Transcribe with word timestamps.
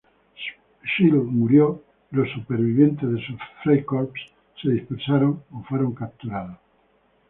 Schill 0.83 1.13
murió, 1.13 1.83
y 2.11 2.15
los 2.15 2.27
sobrevivientes 2.31 3.07
de 3.07 3.17
sus 3.23 3.39
freikorps 3.63 4.31
se 4.59 4.71
dispersaron 4.71 5.43
o 5.51 5.61
fueron 5.61 5.93
capturados. 5.93 6.57